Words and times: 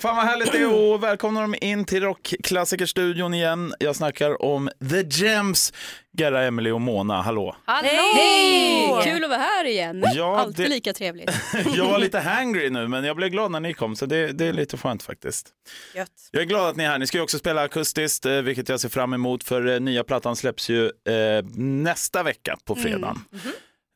Fan 0.00 0.16
vad 0.16 0.24
härligt 0.24 0.52
det 0.52 0.58
är 0.58 0.92
och 0.92 1.02
välkomna 1.02 1.40
dem 1.40 1.54
in 1.60 1.84
till 1.84 2.02
Rockklassikerstudion 2.02 3.34
igen. 3.34 3.74
Jag 3.78 3.96
snackar 3.96 4.42
om 4.42 4.70
The 4.90 5.02
Gems, 5.24 5.72
Gerra, 6.18 6.42
Emily 6.44 6.70
och 6.70 6.80
Mona. 6.80 7.22
Hallå! 7.22 7.56
Hallå! 7.64 7.88
Hej! 8.14 9.00
Kul 9.04 9.24
att 9.24 9.30
vara 9.30 9.40
här 9.40 9.64
igen. 9.64 10.04
Ja, 10.14 10.38
Alltid 10.40 10.64
det- 10.66 10.68
lika 10.68 10.92
trevligt. 10.92 11.30
Jag 11.74 11.84
var 11.90 11.98
lite 11.98 12.18
hangry 12.18 12.70
nu 12.70 12.88
men 12.88 13.04
jag 13.04 13.16
blev 13.16 13.28
glad 13.28 13.50
när 13.50 13.60
ni 13.60 13.74
kom 13.74 13.96
så 13.96 14.06
det, 14.06 14.32
det 14.32 14.46
är 14.46 14.52
lite 14.52 14.76
skönt 14.76 15.02
faktiskt. 15.02 15.48
Gött. 15.94 16.08
Jag 16.30 16.42
är 16.42 16.46
glad 16.46 16.68
att 16.68 16.76
ni 16.76 16.84
är 16.84 16.88
här. 16.88 16.98
Ni 16.98 17.06
ska 17.06 17.18
ju 17.18 17.22
också 17.24 17.38
spela 17.38 17.62
akustiskt, 17.62 18.26
eh, 18.26 18.32
vilket 18.32 18.68
jag 18.68 18.80
ser 18.80 18.88
fram 18.88 19.12
emot 19.14 19.44
för 19.44 19.66
eh, 19.68 19.80
nya 19.80 20.04
plattan 20.04 20.36
släpps 20.36 20.68
ju 20.68 20.84
eh, 20.86 21.44
nästa 21.56 22.22
vecka 22.22 22.56
på 22.64 22.74
fredagen. 22.74 23.18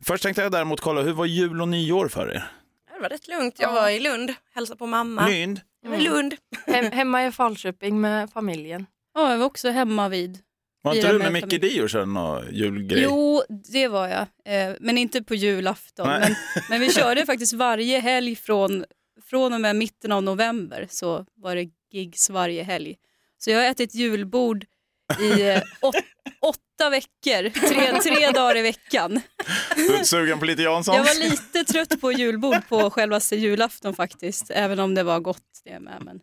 Först 0.05 0.23
tänkte 0.23 0.43
jag 0.43 0.53
däremot 0.53 0.81
kolla, 0.81 1.03
hur 1.03 1.13
var 1.13 1.27
jul 1.27 1.61
och 1.61 1.69
nyår 1.69 2.09
för 2.09 2.31
er? 2.35 2.45
Det 2.97 3.01
var 3.03 3.09
rätt 3.09 3.29
lugnt. 3.29 3.55
Jag 3.59 3.73
var 3.73 3.89
i 3.89 4.01
Lund, 4.01 4.35
hälsade 4.55 4.79
på 4.79 4.87
mamma. 4.87 5.29
Lund? 5.29 5.61
Jag 5.85 5.91
var 5.91 5.97
i 5.97 6.01
Lund. 6.01 6.35
Hem, 6.67 6.93
hemma 6.93 7.27
i 7.27 7.33
Falköping 7.33 8.01
med 8.01 8.31
familjen. 8.31 8.87
Ja, 9.15 9.31
jag 9.31 9.39
var 9.39 9.47
också 9.47 9.71
hemma 9.71 10.09
vid. 10.09 10.39
Var 10.83 10.95
inte 10.95 11.13
du 11.13 11.19
med 11.19 11.33
med 11.33 11.43
Micke. 11.45 11.61
Dio 11.61 11.83
och 11.83 11.91
körde 11.91 12.07
någon 12.07 12.55
julgrej? 12.55 13.03
Jo, 13.03 13.43
det 13.73 13.89
var 13.89 14.09
jag. 14.09 14.27
Eh, 14.45 14.75
men 14.81 14.99
inte 14.99 15.23
på 15.23 15.35
julafton. 15.35 16.09
Men, 16.09 16.35
men 16.69 16.81
vi 16.81 16.93
körde 16.93 17.27
faktiskt 17.27 17.53
varje 17.53 17.99
helg 17.99 18.37
från, 18.37 18.85
från 19.31 19.53
och 19.53 19.61
med 19.61 19.77
mitten 19.77 20.13
av 20.13 20.23
november 20.23 20.87
så 20.91 21.27
var 21.35 21.57
det 21.57 21.69
gigs 21.91 22.31
varje 22.31 22.63
helg. 22.63 22.97
Så 23.39 23.51
jag 23.51 23.59
har 23.59 23.65
ätit 23.65 23.95
julbord 23.95 24.65
i 25.21 25.49
eh, 25.49 25.63
åt, 25.81 25.95
åtta 26.75 26.91
veckor, 26.91 27.51
tre, 27.69 28.01
tre 28.01 28.31
dagar 28.31 28.57
i 28.57 28.63
veckan. 28.63 29.21
Du 29.77 29.95
är 29.97 30.05
sugen 30.05 30.39
på 30.39 30.45
lite 30.45 30.63
Jansson? 30.63 30.95
Jag 30.95 31.05
var 31.05 31.15
lite 31.31 31.65
trött 31.65 32.01
på 32.01 32.13
julbord 32.13 32.69
på 32.69 32.91
självaste 32.91 33.37
julafton 33.37 33.95
faktiskt, 33.95 34.51
även 34.51 34.79
om 34.79 34.95
det 34.95 35.03
var 35.03 35.21
gott 35.21 35.39
det 35.65 35.81
med. 35.81 36.03
Men 36.05 36.21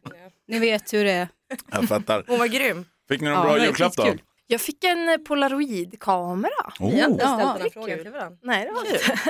ni 0.48 0.60
vet 0.60 0.94
hur 0.94 1.04
det 1.06 1.12
är. 1.12 1.28
Jag 1.72 1.88
fattar. 1.88 2.24
Hon 2.28 2.40
var 2.40 2.48
grym. 2.48 2.86
Fick 3.10 3.22
ni 3.22 3.30
någon 3.30 3.38
Ja, 3.38 3.44
bra 3.44 3.66
julklapp 3.66 3.94
då? 3.96 4.14
Jag 4.48 4.62
fick 4.62 4.84
en 4.84 5.10
eh, 5.10 5.18
polaroidkamera. 5.18 6.74
Oh. 6.80 6.92
Vi 6.92 7.02
har 7.02 7.10
inte 7.10 7.24
Ja, 7.24 7.56
ställt 7.58 7.74
frågor 7.74 7.88
kul. 7.90 8.04
till 8.04 8.12
varandra. 8.12 8.38
Nej, 8.44 8.66
det 8.66 8.72
var 8.72 8.84
Kul. 8.84 8.94
inte. 8.96 9.28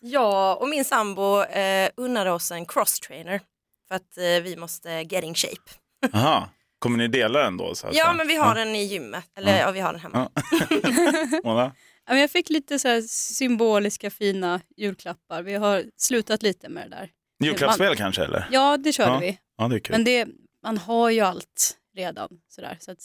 Jag 0.00 0.62
och 0.62 0.68
min 0.68 0.84
sambo 0.84 1.42
eh, 1.42 1.90
unnade 1.96 2.30
oss 2.30 2.50
en 2.50 2.66
crosstrainer 2.66 3.40
för 3.88 3.94
att 3.94 4.16
eh, 4.18 4.42
vi 4.42 4.56
måste 4.56 4.90
get 4.90 5.24
in 5.24 5.34
shape. 5.34 5.70
Aha. 6.12 6.48
Kommer 6.80 6.98
ni 6.98 7.08
dela 7.08 7.38
den 7.38 7.56
då? 7.56 7.74
Så 7.74 7.86
att 7.86 7.94
Ja 7.96 8.12
men 8.12 8.28
vi 8.28 8.36
har 8.36 8.54
den 8.54 8.74
i 8.74 8.84
gymmet, 8.84 9.24
eller 9.36 9.60
ja, 9.60 9.70
vi 9.70 9.80
har 9.80 9.92
den 9.92 10.00
hemma. 10.00 10.30
Mona? 11.44 11.72
Ja, 12.06 12.12
men 12.12 12.20
jag 12.20 12.30
fick 12.30 12.50
lite 12.50 12.78
så 12.78 12.88
här 12.88 13.00
symboliska 13.08 14.10
fina 14.10 14.60
julklappar. 14.76 15.42
Vi 15.42 15.54
har 15.54 15.84
slutat 15.96 16.42
lite 16.42 16.68
med 16.68 16.90
det 16.90 16.96
där. 16.96 17.10
Julklappsspel 17.44 17.96
kanske 17.96 18.24
eller? 18.24 18.48
Ja, 18.50 18.76
det 18.76 18.92
körde 18.92 19.10
Ja, 19.10 19.18
vi. 19.18 19.38
Ja, 19.56 19.68
det 19.68 19.76
är 19.76 19.80
kul. 19.80 19.92
Men 19.92 20.04
det, 20.04 20.28
man 20.62 20.78
har 20.78 21.10
ju 21.10 21.20
allt 21.20 21.76
redan. 21.96 22.28
Sådär, 22.48 22.76
så 22.80 22.90
att 22.90 22.98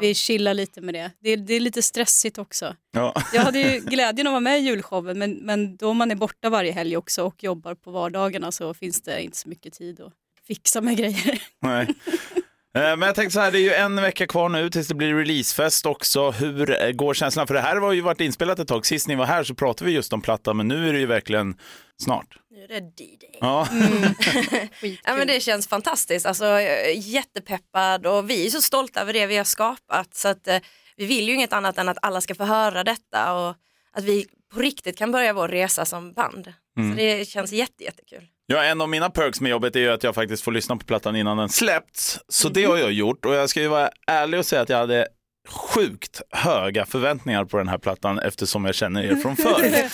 vi 0.00 0.14
chillar 0.14 0.54
lite 0.54 0.80
med 0.80 0.94
det. 0.94 1.10
det. 1.20 1.36
Det 1.36 1.54
är 1.54 1.60
lite 1.60 1.82
stressigt 1.82 2.38
också. 2.38 2.76
Ja. 2.92 3.22
Jag 3.34 3.42
hade 3.42 3.58
ju 3.60 3.80
glädjen 3.84 4.26
att 4.26 4.32
vara 4.32 4.40
med 4.40 4.58
i 4.58 4.62
julshowen 4.62 5.18
men, 5.18 5.32
men 5.32 5.76
då 5.76 5.94
man 5.94 6.10
är 6.10 6.14
borta 6.14 6.50
varje 6.50 6.72
helg 6.72 6.96
också 6.96 7.24
och 7.24 7.44
jobbar 7.44 7.74
på 7.74 7.90
vardagarna 7.90 8.52
så 8.52 8.74
finns 8.74 9.02
det 9.02 9.22
inte 9.22 9.36
så 9.36 9.48
mycket 9.48 9.72
tid 9.72 10.00
att 10.00 10.12
fixa 10.46 10.80
med 10.80 10.96
grejer. 10.96 11.42
Nej. 11.60 11.94
Eh, 12.74 12.82
Men 12.82 13.02
jag 13.02 13.14
tänkte 13.14 13.34
så 13.34 13.40
här, 13.40 13.52
det 13.52 13.58
är 13.58 13.62
ju 13.62 13.72
en 13.74 13.96
vecka 13.96 14.26
kvar 14.26 14.48
nu 14.48 14.70
tills 14.70 14.88
det 14.88 14.94
blir 14.94 15.14
releasefest 15.14 15.86
också. 15.86 16.30
Hur 16.30 16.82
eh, 16.82 16.90
går 16.90 17.14
känslan? 17.14 17.46
För 17.46 17.54
det 17.54 17.60
här 17.60 17.76
har 17.76 17.92
ju 17.92 18.00
varit 18.00 18.20
inspelat 18.20 18.58
ett 18.58 18.68
tag. 18.68 18.86
Sist 18.86 19.08
ni 19.08 19.14
var 19.14 19.26
här 19.26 19.44
så 19.44 19.54
pratade 19.54 19.88
vi 19.90 19.94
just 19.96 20.12
om 20.12 20.20
plattan, 20.22 20.56
men 20.56 20.68
nu 20.68 20.88
är 20.88 20.92
det 20.92 20.98
ju 20.98 21.06
verkligen 21.06 21.54
snart. 22.02 22.26
Nu 22.50 22.64
är 22.64 22.68
det 22.68 22.80
D-Day. 22.80 23.38
Ja, 23.40 23.68
Ja, 25.04 25.16
men 25.16 25.26
det 25.26 25.40
känns 25.40 25.68
fantastiskt, 25.68 26.26
alltså, 26.26 26.44
jag 26.44 26.62
är 26.62 26.92
jättepeppad 26.94 28.06
och 28.06 28.30
vi 28.30 28.46
är 28.46 28.50
så 28.50 28.62
stolta 28.62 29.00
över 29.00 29.12
det 29.12 29.26
vi 29.26 29.36
har 29.36 29.44
skapat 29.44 30.14
så 30.14 30.28
att 30.28 30.48
eh, 30.48 30.58
vi 30.96 31.06
vill 31.06 31.28
ju 31.28 31.34
inget 31.34 31.52
annat 31.52 31.78
än 31.78 31.88
att 31.88 31.98
alla 32.02 32.20
ska 32.20 32.34
få 32.34 32.44
höra 32.44 32.84
detta 32.84 33.32
och 33.34 33.54
att 33.92 34.04
vi 34.04 34.26
på 34.54 34.60
riktigt 34.60 34.98
kan 34.98 35.12
börja 35.12 35.32
vår 35.32 35.48
resa 35.48 35.84
som 35.84 36.12
band. 36.12 36.52
Så 36.76 36.96
det 36.96 37.28
känns 37.28 37.52
jätte, 37.52 37.84
jättekul. 37.84 38.26
Ja, 38.46 38.62
en 38.64 38.80
av 38.80 38.88
mina 38.88 39.10
perks 39.10 39.40
med 39.40 39.50
jobbet 39.50 39.76
är 39.76 39.80
ju 39.80 39.88
att 39.90 40.02
jag 40.04 40.14
faktiskt 40.14 40.42
får 40.44 40.52
lyssna 40.52 40.76
på 40.76 40.84
plattan 40.84 41.16
innan 41.16 41.36
den 41.36 41.48
släppts. 41.48 42.20
Så 42.28 42.48
det 42.48 42.64
har 42.64 42.76
jag 42.78 42.92
gjort 42.92 43.24
och 43.24 43.34
jag 43.34 43.50
ska 43.50 43.60
ju 43.60 43.68
vara 43.68 43.90
ärlig 44.06 44.40
och 44.40 44.46
säga 44.46 44.62
att 44.62 44.68
jag 44.68 44.78
hade 44.78 45.06
sjukt 45.48 46.20
höga 46.30 46.86
förväntningar 46.86 47.44
på 47.44 47.56
den 47.56 47.68
här 47.68 47.78
plattan 47.78 48.18
eftersom 48.18 48.64
jag 48.64 48.74
känner 48.74 49.02
er 49.04 49.16
från 49.16 49.36
förr. 49.36 49.64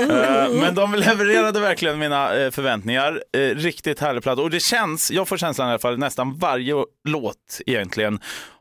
Eh, 0.00 0.50
Men 0.60 0.74
de 0.74 0.94
levererade 0.94 1.60
verkligen 1.60 1.98
mina 1.98 2.34
eh, 2.36 2.50
förväntningar. 2.50 3.22
Eh, 3.32 3.40
Riktigt 3.40 4.00
härlig 4.00 4.22
platta 4.22 4.42
och 4.42 4.50
det 4.50 4.60
känns, 4.60 5.10
jag 5.10 5.28
får 5.28 5.36
känslan 5.36 5.68
i 5.68 5.70
alla 5.70 5.78
fall, 5.78 5.98
nästan 5.98 6.38
varje 6.38 6.74
låt 7.08 7.60
egentligen 7.66 8.20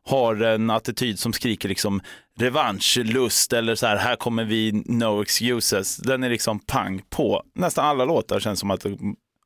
har 0.09 0.41
en 0.41 0.69
attityd 0.69 1.19
som 1.19 1.33
skriker 1.33 1.69
liksom 1.69 2.01
revanschlust 2.39 3.53
eller 3.53 3.75
så 3.75 3.87
här, 3.87 3.97
här 3.97 4.15
kommer 4.15 4.43
vi, 4.43 4.83
no 4.85 5.21
excuses. 5.21 5.97
Den 5.97 6.23
är 6.23 6.29
liksom 6.29 6.59
pang 6.59 7.01
på. 7.09 7.43
Nästan 7.55 7.85
alla 7.85 8.05
låtar 8.05 8.39
känns 8.39 8.59
som 8.59 8.71
att, 8.71 8.85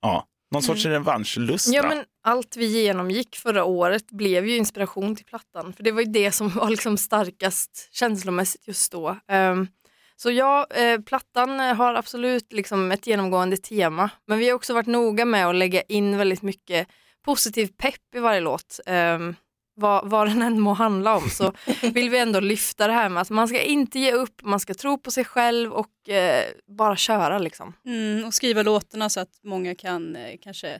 ja, 0.01 0.27
någon 0.51 0.63
sorts 0.63 0.85
revanschlust. 0.85 1.73
Ja, 1.73 1.87
men 1.87 2.03
allt 2.23 2.57
vi 2.57 2.83
genomgick 2.83 3.35
förra 3.35 3.63
året 3.63 4.11
blev 4.11 4.47
ju 4.47 4.57
inspiration 4.57 5.15
till 5.15 5.25
plattan. 5.25 5.73
För 5.73 5.83
det 5.83 5.91
var 5.91 6.01
ju 6.01 6.11
det 6.11 6.31
som 6.31 6.49
var 6.49 6.69
liksom 6.69 6.97
starkast 6.97 7.89
känslomässigt 7.91 8.67
just 8.67 8.91
då. 8.91 9.17
Ehm, 9.27 9.67
så 10.15 10.31
ja, 10.31 10.67
eh, 10.69 11.01
plattan 11.01 11.59
har 11.59 11.93
absolut 11.93 12.53
liksom 12.53 12.91
ett 12.91 13.07
genomgående 13.07 13.57
tema. 13.57 14.09
Men 14.27 14.39
vi 14.39 14.49
har 14.49 14.55
också 14.55 14.73
varit 14.73 14.87
noga 14.87 15.25
med 15.25 15.47
att 15.47 15.55
lägga 15.55 15.81
in 15.81 16.17
väldigt 16.17 16.41
mycket 16.41 16.87
positiv 17.25 17.67
pepp 17.77 18.15
i 18.15 18.19
varje 18.19 18.41
låt. 18.41 18.79
Um, 18.87 19.35
vad, 19.75 20.09
vad 20.09 20.27
den 20.27 20.41
än 20.41 20.59
må 20.59 20.73
handla 20.73 21.15
om 21.17 21.29
så 21.29 21.53
vill 21.93 22.09
vi 22.09 22.17
ändå 22.17 22.39
lyfta 22.39 22.87
det 22.87 22.93
här 22.93 23.09
med 23.09 23.21
att 23.21 23.29
man 23.29 23.47
ska 23.47 23.61
inte 23.61 23.99
ge 23.99 24.11
upp, 24.11 24.41
man 24.43 24.59
ska 24.59 24.73
tro 24.73 24.97
på 24.97 25.11
sig 25.11 25.25
själv 25.25 25.71
och 25.73 26.09
eh, 26.09 26.43
bara 26.77 26.95
köra 26.95 27.39
liksom. 27.39 27.73
Mm, 27.85 28.25
och 28.25 28.33
skriva 28.33 28.61
låtarna 28.63 29.09
så 29.09 29.19
att 29.19 29.29
många 29.43 29.75
kan 29.75 30.15
eh, 30.15 30.35
kanske 30.43 30.79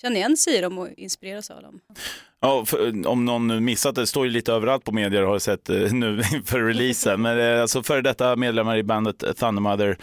känna 0.00 0.16
igen 0.16 0.36
sig 0.36 0.56
i 0.56 0.60
dem 0.60 0.78
och 0.78 0.88
inspireras 0.96 1.50
av 1.50 1.62
dem. 1.62 1.80
Ja, 2.40 2.64
för, 2.64 3.06
om 3.06 3.24
någon 3.24 3.64
missat 3.64 3.94
det, 3.94 4.00
det 4.02 4.06
står 4.06 4.24
ju 4.26 4.30
lite 4.32 4.52
överallt 4.52 4.84
på 4.84 4.92
medier 4.92 5.22
har 5.22 5.32
jag 5.32 5.42
sett 5.42 5.68
eh, 5.70 5.76
nu 5.92 6.22
inför 6.32 6.60
releasen. 6.60 7.22
Men 7.22 7.40
eh, 7.54 7.62
alltså 7.62 7.82
före 7.82 8.00
detta 8.02 8.36
medlemmar 8.36 8.76
i 8.76 8.82
bandet 8.82 9.18
Thundermother 9.38 9.98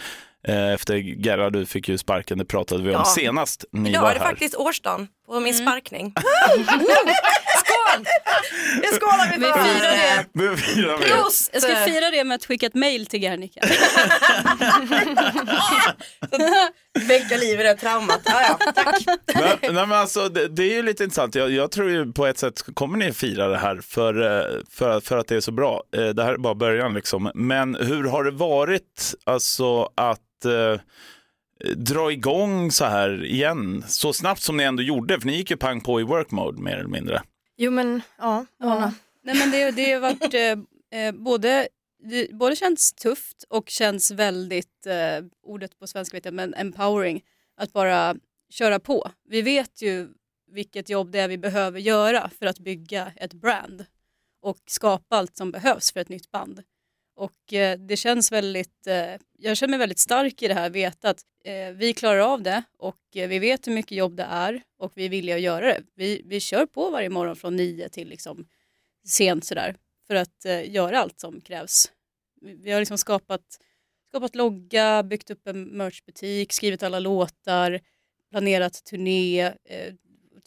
eh, 0.48 0.72
efter 0.72 0.96
Gerra, 1.26 1.50
du 1.50 1.66
fick 1.66 1.88
ju 1.88 1.98
sparken, 1.98 2.38
det 2.38 2.44
pratade 2.44 2.82
vi 2.82 2.88
om 2.88 2.94
Ja. 2.94 3.04
senast 3.04 3.64
ni 3.72 3.90
Idag 3.90 4.00
var 4.02 4.10
är 4.10 4.14
det 4.14 4.20
här. 4.20 4.28
faktiskt 4.28 4.54
årsdagen 4.54 5.08
på 5.26 5.40
min 5.40 5.54
sparkning. 5.54 6.14
Jag 8.90 9.00
skålar 9.00 9.32
vi 9.32 9.38
Vi 9.46 9.52
för. 9.52 9.64
firar 9.64 9.90
det. 9.90 10.26
Nu 10.32 10.56
firar 10.56 10.98
vi. 10.98 11.04
Prost! 11.04 11.50
Jag 11.52 11.62
ska 11.62 11.76
fira 11.76 12.10
det 12.10 12.24
med 12.24 12.34
att 12.34 12.44
skicka 12.44 12.66
ett 12.66 12.74
mail 12.74 13.06
till 13.06 13.22
Gernika. 13.22 13.60
Väcka 17.08 17.36
liv 17.36 17.60
i 17.60 17.62
det 17.62 17.74
traumat. 17.74 18.20
Ja, 18.24 18.42
ja, 18.42 18.72
tack. 18.74 19.04
Men, 19.34 19.74
nej, 19.74 19.86
men 19.86 19.92
alltså, 19.92 20.28
det, 20.28 20.48
det 20.48 20.62
är 20.62 20.74
ju 20.74 20.82
lite 20.82 21.04
intressant. 21.04 21.34
Jag, 21.34 21.50
jag 21.50 21.70
tror 21.70 21.90
ju 21.90 22.12
på 22.12 22.26
ett 22.26 22.38
sätt 22.38 22.62
kommer 22.74 22.98
ni 22.98 23.12
fira 23.12 23.48
det 23.48 23.58
här 23.58 23.80
för, 23.82 24.14
eh, 24.22 24.60
för, 24.70 25.00
för 25.00 25.18
att 25.18 25.26
det 25.28 25.36
är 25.36 25.40
så 25.40 25.52
bra. 25.52 25.82
Eh, 25.96 26.04
Det 26.08 26.24
här 26.24 26.32
är 26.32 26.38
bara 26.38 26.54
början 26.54 26.94
liksom. 26.94 27.30
Men 27.34 27.74
hur 27.74 28.04
har 28.04 28.24
det 28.24 28.30
varit 28.30 29.14
alltså 29.24 29.82
att 29.94 30.44
eh, 30.44 30.80
dra 31.76 32.12
igång 32.12 32.70
så 32.70 32.84
här 32.84 33.24
igen 33.24 33.84
så 33.88 34.12
snabbt 34.12 34.42
som 34.42 34.56
ni 34.56 34.62
ändå 34.64 34.82
gjorde? 34.82 35.20
För 35.20 35.26
ni 35.26 35.36
gick 35.36 35.50
ju 35.50 35.56
pang 35.56 35.80
på 35.80 36.00
i 36.00 36.04
work 36.04 36.30
mode 36.30 36.62
mer 36.62 36.76
eller 36.76 36.88
mindre. 36.88 37.22
Jo 37.56 37.70
men 37.70 38.02
ja, 38.18 38.46
Ja. 38.58 38.92
Nej, 39.22 39.38
men 39.38 39.50
det, 39.50 39.70
det 39.70 39.92
har 39.92 40.00
varit 40.00 40.34
eh, 40.34 41.00
eh, 41.00 41.12
både, 41.12 41.68
det 41.98 42.32
både 42.32 42.56
känns 42.56 42.92
tufft 42.92 43.44
och 43.48 43.68
känns 43.68 44.10
väldigt, 44.10 44.86
eh, 44.86 45.24
ordet 45.42 45.78
på 45.78 45.86
svenska 45.86 46.16
vet 46.16 46.24
jag, 46.24 46.34
men 46.34 46.54
empowering, 46.54 47.24
att 47.56 47.72
bara 47.72 48.16
köra 48.50 48.80
på. 48.80 49.10
Vi 49.28 49.42
vet 49.42 49.82
ju 49.82 50.08
vilket 50.52 50.88
jobb 50.88 51.10
det 51.10 51.20
är 51.20 51.28
vi 51.28 51.38
behöver 51.38 51.80
göra 51.80 52.30
för 52.38 52.46
att 52.46 52.58
bygga 52.58 53.12
ett 53.16 53.32
brand 53.32 53.86
och 54.42 54.58
skapa 54.66 55.16
allt 55.16 55.36
som 55.36 55.50
behövs 55.50 55.92
för 55.92 56.00
ett 56.00 56.08
nytt 56.08 56.30
band. 56.30 56.62
Och 57.16 57.52
eh, 57.52 57.78
det 57.78 57.96
känns 57.96 58.32
väldigt, 58.32 58.86
eh, 58.86 59.14
jag 59.38 59.56
känner 59.56 59.70
mig 59.70 59.78
väldigt 59.78 59.98
stark 59.98 60.42
i 60.42 60.48
det 60.48 60.54
här, 60.54 60.70
veta 60.70 61.10
att 61.10 61.22
eh, 61.44 61.70
vi 61.70 61.92
klarar 61.92 62.18
av 62.18 62.42
det 62.42 62.62
och 62.78 63.16
eh, 63.16 63.28
vi 63.28 63.38
vet 63.38 63.66
hur 63.66 63.72
mycket 63.72 63.98
jobb 63.98 64.16
det 64.16 64.22
är 64.22 64.62
och 64.78 64.92
vi 64.94 65.04
är 65.04 65.08
villiga 65.08 65.36
att 65.36 65.42
göra 65.42 65.66
det. 65.66 65.82
Vi, 65.94 66.22
vi 66.24 66.40
kör 66.40 66.66
på 66.66 66.90
varje 66.90 67.10
morgon 67.10 67.36
från 67.36 67.56
nio 67.56 67.88
till 67.88 68.08
liksom 68.08 68.46
sent 69.04 69.44
sådär 69.44 69.76
för 70.06 70.14
att 70.14 70.44
eh, 70.44 70.70
göra 70.70 71.00
allt 71.00 71.20
som 71.20 71.40
krävs. 71.40 71.92
Vi, 72.40 72.54
vi 72.54 72.72
har 72.72 72.80
liksom 72.80 72.98
skapat, 72.98 73.60
skapat 74.08 74.34
logga, 74.34 75.02
byggt 75.02 75.30
upp 75.30 75.46
en 75.46 75.64
merchbutik, 75.64 76.52
skrivit 76.52 76.82
alla 76.82 76.98
låtar, 76.98 77.80
planerat 78.30 78.84
turné, 78.84 79.40
eh, 79.44 79.94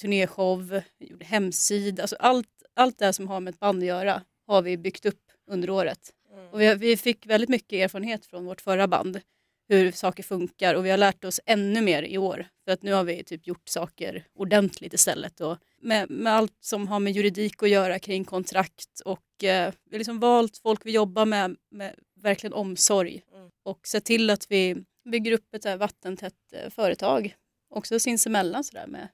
turnéshow, 0.02 0.82
gjort 1.00 1.24
hemsida. 1.24 2.04
Alltså 2.04 2.16
allt, 2.20 2.64
allt 2.74 3.00
det 3.00 3.14
som 3.14 3.28
har 3.28 3.40
med 3.40 3.54
ett 3.54 3.60
band 3.60 3.80
att 3.84 3.88
göra 3.88 4.22
har 4.48 4.62
vi 4.62 4.78
byggt 4.78 5.06
upp 5.06 5.22
under 5.48 5.70
året. 5.70 6.14
Och 6.52 6.62
vi, 6.62 6.76
vi 6.76 6.98
fick 6.98 7.26
väldigt 7.26 7.50
mycket 7.50 7.74
erfarenhet 7.74 8.26
från 8.26 8.46
vårt 8.46 8.62
förra 8.62 8.88
band, 8.88 9.22
hur 9.68 9.92
saker 9.92 10.24
funkar 10.24 10.76
och 10.76 10.86
vi 10.86 10.90
har 10.90 10.98
lärt 10.98 11.26
oss 11.26 11.40
ännu 11.46 11.82
mer 11.82 12.04
i 12.04 12.18
år. 12.18 12.48
För 12.66 12.72
att 12.72 12.84
nu 12.84 12.94
har 12.94 13.04
vi 13.04 13.24
typ 13.24 13.48
gjort 13.48 13.70
saker 13.70 14.26
ordentligt 14.36 14.94
istället. 14.94 15.42
Och 15.42 15.58
med, 15.82 16.10
med 16.10 16.34
allt 16.34 16.58
som 16.60 16.88
har 16.88 17.00
med 17.00 17.14
juridik 17.14 17.64
att 17.64 17.70
göra 17.70 18.00
kring 18.00 18.26
kontrakt 18.26 19.00
och 19.06 19.44
eh, 19.44 19.74
vi 19.86 19.96
har 19.96 19.98
liksom 19.98 20.20
valt 20.20 20.58
folk 20.58 20.86
vi 20.86 20.92
jobbar 20.92 21.26
med 21.26 21.56
med 21.72 21.96
verkligen 22.16 22.54
omsorg 22.54 23.22
och 23.64 23.88
sett 23.88 24.06
till 24.06 24.30
att 24.30 24.52
vi 24.52 24.76
bygger 25.10 25.32
upp 25.32 25.54
ett 25.54 25.64
så 25.64 25.70
här 25.70 25.78
vattentätt 25.78 26.54
eh, 26.54 26.70
företag 26.70 27.36
också 27.70 28.00
sinsemellan 28.00 28.64
sådär 28.64 28.88
med 28.88 29.08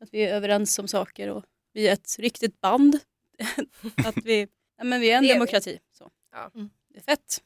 att 0.00 0.08
vi 0.12 0.22
är 0.22 0.34
överens 0.34 0.78
om 0.78 0.88
saker 0.88 1.28
och 1.30 1.44
vi 1.72 1.88
är 1.88 1.92
ett 1.92 2.16
riktigt 2.18 2.60
band. 2.60 2.98
att 4.06 4.24
vi, 4.24 4.48
ja, 4.78 4.84
men 4.84 5.00
vi 5.00 5.10
är 5.10 5.16
en 5.16 5.22
Det 5.22 5.32
demokrati. 5.32 5.78
Ja. 6.34 6.50
Mm. 6.54 6.70
Det 6.94 6.98
är 6.98 7.02
fett. 7.02 7.40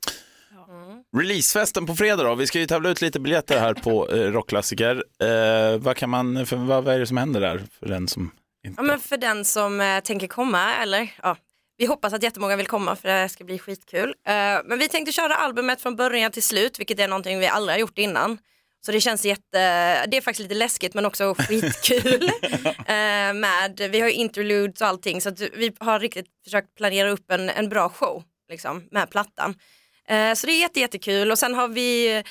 Releasefesten 1.16 1.86
på 1.86 1.94
fredag 1.94 2.22
då. 2.22 2.34
Vi 2.34 2.46
ska 2.46 2.58
ju 2.58 2.66
tävla 2.66 2.88
ut 2.88 3.00
lite 3.00 3.20
biljetter 3.20 3.60
här 3.60 3.74
på 3.74 4.10
eh, 4.10 4.32
Rockklassiker. 4.32 5.04
Eh, 5.22 5.78
vad, 5.78 5.96
kan 5.96 6.10
man, 6.10 6.46
för, 6.46 6.56
vad, 6.56 6.84
vad 6.84 6.94
är 6.94 6.98
det 6.98 7.06
som 7.06 7.16
händer 7.16 7.40
där 7.40 7.62
för 7.78 7.86
den 7.86 8.08
som 8.08 8.30
inte... 8.66 8.80
Ja, 8.80 8.82
men 8.82 9.00
för 9.00 9.16
den 9.16 9.44
som 9.44 9.80
eh, 9.80 10.00
tänker 10.00 10.26
komma, 10.26 10.74
eller 10.74 11.14
ja, 11.22 11.36
vi 11.76 11.86
hoppas 11.86 12.12
att 12.12 12.22
jättemånga 12.22 12.56
vill 12.56 12.66
komma 12.66 12.96
för 12.96 13.08
det 13.08 13.28
ska 13.28 13.44
bli 13.44 13.58
skitkul. 13.58 14.08
Eh, 14.08 14.34
men 14.64 14.78
vi 14.78 14.88
tänkte 14.88 15.12
köra 15.12 15.34
albumet 15.34 15.80
från 15.80 15.96
början 15.96 16.32
till 16.32 16.42
slut, 16.42 16.78
vilket 16.78 17.00
är 17.00 17.08
någonting 17.08 17.38
vi 17.38 17.46
aldrig 17.46 17.74
har 17.74 17.80
gjort 17.80 17.98
innan. 17.98 18.38
Så 18.86 18.92
det 18.92 19.00
känns 19.00 19.24
jätte, 19.24 20.06
det 20.06 20.16
är 20.16 20.20
faktiskt 20.20 20.48
lite 20.48 20.54
läskigt 20.54 20.94
men 20.94 21.06
också 21.06 21.34
skitkul. 21.38 22.22
eh, 22.64 23.34
med, 23.34 23.88
vi 23.90 24.00
har 24.00 24.08
ju 24.08 24.14
interludes 24.14 24.80
och 24.80 24.86
allting 24.86 25.20
så 25.20 25.28
att 25.28 25.40
vi 25.40 25.72
har 25.80 26.00
riktigt 26.00 26.26
försökt 26.44 26.74
planera 26.74 27.10
upp 27.10 27.30
en, 27.30 27.50
en 27.50 27.68
bra 27.68 27.88
show 27.88 28.22
liksom, 28.48 28.88
med 28.90 29.10
plattan. 29.10 29.54
Eh, 30.08 30.34
så 30.34 30.46
det 30.46 30.52
är 30.52 30.60
jätte, 30.60 30.80
jättekul 30.80 31.30
och 31.30 31.38
sen 31.38 31.54
har 31.54 31.68
vi 31.68 32.22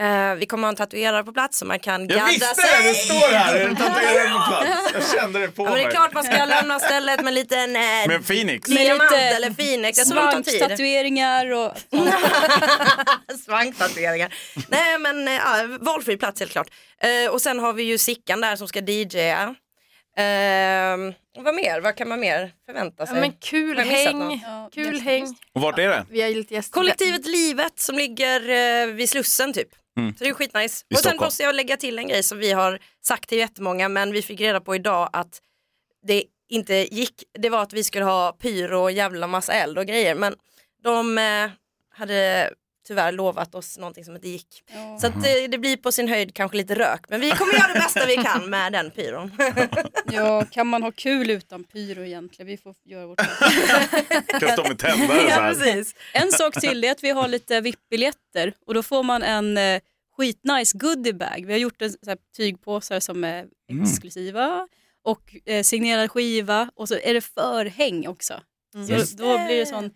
eh, 0.00 0.34
vi 0.34 0.46
kommer 0.46 0.62
ha 0.62 0.68
en 0.68 0.76
tatuerare 0.76 1.24
på 1.24 1.32
plats 1.32 1.58
så 1.58 1.64
man 1.66 1.78
kan 1.78 2.00
Jag 2.00 2.08
gadda 2.08 2.26
visste 2.26 2.54
sig. 2.54 2.82
det! 2.82 2.88
Det 2.88 2.94
står 2.94 3.32
här! 3.32 3.54
Är 3.54 3.68
det 3.68 3.74
tatuerad 3.76 4.32
på 4.32 4.50
plats? 4.50 4.90
Jag 4.94 5.20
kände 5.20 5.38
det 5.38 5.48
på 5.48 5.62
Ja, 5.62 5.64
men 5.64 5.74
det 5.74 5.80
är 5.80 5.84
mig. 5.84 5.92
klart 5.94 6.12
man 6.14 6.24
ska 6.24 6.44
lämna 6.44 6.78
stället 6.80 7.20
med 7.20 7.28
en 7.28 7.34
liten 7.34 7.76
eh, 7.76 7.82
Med 7.82 8.10
en 8.10 8.22
Phoenix. 8.24 8.68
Med 8.68 8.78
diamant 8.78 9.10
lite 9.10 9.22
eller 9.22 9.50
Phoenix. 9.50 9.98
Jag. 9.98 10.06
Svanktatueringar 10.06 11.52
och 11.52 11.72
Svanktatueringar. 13.44 14.34
Nej 14.68 14.98
men 14.98 15.28
eh, 15.28 15.34
ja, 15.34 15.78
valfri 15.80 16.16
plats 16.16 16.40
helt 16.40 16.52
klart. 16.52 16.68
Eh, 17.00 17.30
och 17.32 17.42
sen 17.42 17.58
har 17.58 17.72
vi 17.72 17.82
ju 17.82 17.98
Sickan 17.98 18.40
där 18.40 18.56
som 18.56 18.68
ska 18.68 18.80
DJa. 18.80 19.54
Eh, 20.18 21.42
vad 21.44 21.54
mer? 21.54 21.80
Vad 21.80 21.96
kan 21.96 22.08
man 22.08 22.20
mer 22.20 22.52
förvänta 22.66 22.96
Ja, 23.02 23.06
sig? 23.06 23.20
men 23.20 23.32
kul 23.32 23.76
Har 23.78 23.84
jag 23.84 23.92
missat 23.92 24.04
häng, 24.12 24.18
något? 24.18 24.40
Ja, 24.42 24.68
kul 24.72 24.86
jätte- 24.94 24.98
häng. 25.04 25.36
Och 25.52 25.60
vart 25.60 25.78
är 25.78 25.88
det? 25.88 26.06
Vi 26.10 26.20
har 26.22 26.28
ju 26.28 26.34
lite 26.34 26.54
gäster. 26.54 26.72
Kollektivet 26.72 27.26
Livet 27.26 27.78
som 27.80 27.96
ligger 27.96 28.48
eh, 28.48 28.86
vid 28.94 29.08
Slussen 29.10 29.52
typ. 29.52 29.68
Mm. 29.98 30.14
Så 30.16 30.24
det 30.24 30.30
är 30.30 30.34
skitnice. 30.34 30.84
I 30.88 30.94
Och 30.94 30.98
sen 30.98 31.10
Stockholm. 31.10 31.24
måste 31.26 31.42
jag 31.42 31.54
lägga 31.54 31.76
till 31.76 31.98
en 31.98 32.08
grej 32.08 32.22
som 32.22 32.38
vi 32.38 32.52
har 32.52 32.78
sagt 33.00 33.28
till 33.28 33.38
jättemånga 33.38 33.88
men 33.88 34.12
vi 34.12 34.22
fick 34.22 34.40
reda 34.40 34.60
på 34.60 34.74
idag 34.74 35.10
att 35.12 35.40
det 36.06 36.24
inte 36.48 36.74
gick. 36.74 37.24
Det 37.38 37.50
var 37.50 37.62
att 37.62 37.72
vi 37.72 37.84
skulle 37.84 38.04
ha 38.04 38.32
pyro 38.32 38.80
och 38.82 38.92
jävla 38.92 39.26
massa 39.26 39.52
eld 39.52 39.78
och 39.78 39.86
grejer 39.86 40.14
men 40.14 40.34
de 40.82 41.18
eh, 41.18 41.50
hade 41.94 42.50
tyvärr 42.88 43.12
lovat 43.12 43.54
oss 43.54 43.78
någonting 43.78 44.04
som 44.04 44.14
inte 44.14 44.28
gick. 44.28 44.62
Ja. 44.74 44.98
Så 45.00 45.06
att 45.06 45.22
det, 45.22 45.46
det 45.46 45.58
blir 45.58 45.76
på 45.76 45.92
sin 45.92 46.08
höjd 46.08 46.34
kanske 46.34 46.56
lite 46.56 46.74
rök 46.74 47.04
men 47.08 47.20
vi 47.20 47.30
kommer 47.30 47.52
göra 47.54 47.72
det 47.72 47.80
bästa 47.80 48.06
vi 48.06 48.16
kan 48.16 48.50
med 48.50 48.72
den 48.72 48.90
pyron. 48.90 49.32
Ja, 50.12 50.44
kan 50.50 50.66
man 50.66 50.82
ha 50.82 50.92
kul 50.92 51.30
utan 51.30 51.64
pyro 51.64 52.04
egentligen? 52.04 52.46
Vi 52.46 52.56
får 52.56 52.74
göra 52.84 53.06
vårt 53.06 53.18
Kan 54.40 54.50
stå 54.52 54.62
med 54.68 54.78
tändare 54.78 55.18
så 55.20 55.26
ja, 55.28 55.36
precis. 55.54 55.94
En 56.12 56.32
sak 56.32 56.60
till 56.60 56.84
är 56.84 56.90
att 56.90 57.04
vi 57.04 57.10
har 57.10 57.28
lite 57.28 57.60
VIP-biljetter 57.60 58.52
och 58.66 58.74
då 58.74 58.82
får 58.82 59.02
man 59.02 59.22
en 59.22 59.58
eh, 59.58 59.80
skitnice 60.16 60.78
goodiebag. 60.78 61.44
Vi 61.46 61.52
har 61.52 61.60
gjort 61.60 61.82
en 61.82 61.90
så 61.90 61.98
här, 62.06 62.18
tygpåsar 62.36 63.00
som 63.00 63.24
är 63.24 63.46
Mm. 63.70 63.84
exklusiva 63.84 64.68
och 65.04 65.34
eh, 65.46 65.62
signerad 65.62 66.10
skiva 66.10 66.70
och 66.74 66.88
så 66.88 66.94
är 67.02 67.14
det 67.14 67.20
förhäng 67.20 68.08
också. 68.08 68.40
Så 68.86 68.92
Just 68.92 69.18
då 69.18 69.38
blir 69.46 69.56
det 69.56 69.66
sån, 69.66 69.90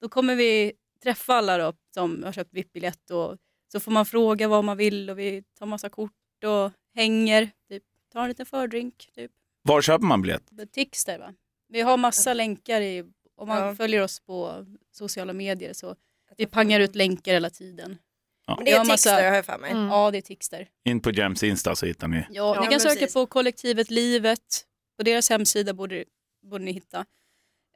då 0.00 0.08
kommer 0.08 0.34
vi 0.34 0.72
träffa 1.02 1.34
alla 1.34 1.58
då, 1.58 1.72
som 1.94 2.22
har 2.24 2.32
köpt 2.32 2.54
VIP-biljett 2.54 3.10
och 3.10 3.36
så 3.72 3.80
får 3.80 3.92
man 3.92 4.06
fråga 4.06 4.48
vad 4.48 4.64
man 4.64 4.76
vill 4.76 5.10
och 5.10 5.18
vi 5.18 5.42
tar 5.58 5.66
massa 5.66 5.88
kort 5.88 6.12
och 6.44 6.70
hänger, 6.94 7.50
typ, 7.68 7.82
tar 8.12 8.22
en 8.22 8.28
liten 8.28 8.46
fördrink. 8.46 9.08
Typ. 9.14 9.30
Var 9.62 9.82
köper 9.82 10.04
man 10.06 10.22
biljett? 10.22 10.50
Tixter 10.72 11.18
va? 11.18 11.34
Vi 11.68 11.80
har 11.80 11.96
massa 11.96 12.34
länkar 12.34 12.80
i, 12.80 13.04
om 13.36 13.48
man 13.48 13.62
Ja. 13.62 13.74
följer 13.74 14.02
oss 14.02 14.20
på 14.20 14.66
sociala 14.90 15.32
medier 15.32 15.72
så 15.72 15.96
vi 16.36 16.46
pangar 16.46 16.80
ut 16.80 16.94
länkar 16.94 17.32
hela 17.32 17.50
tiden. 17.50 17.98
Men 18.46 18.64
det 18.64 18.70
är 18.72 18.78
massa- 18.78 18.92
Tixter 18.92 19.28
har 19.28 19.36
jag 19.36 19.46
för 19.46 19.58
mig. 19.58 19.70
Mm. 19.70 19.86
Ja 19.88 20.10
det 20.10 20.18
är 20.18 20.22
Tixter. 20.22 20.68
In 20.84 21.00
på 21.00 21.10
Jems 21.10 21.42
Insta 21.42 21.76
så 21.76 21.86
hittar 21.86 22.08
ni. 22.08 22.16
Ja, 22.30 22.54
Ja, 22.54 22.60
ni 22.60 22.66
kan 22.66 22.80
söka 22.80 22.94
precis. 22.94 23.14
på 23.14 23.26
kollektivet 23.26 23.90
Livet. 23.90 24.66
På 24.96 25.02
deras 25.02 25.30
hemsida 25.30 25.74
borde, 25.74 26.04
borde 26.42 26.64
ni 26.64 26.72
hitta. 26.72 27.04